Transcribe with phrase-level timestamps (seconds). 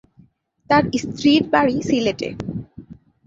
[0.69, 2.29] তার স্ত্রীর বাড়ি সিলেটে।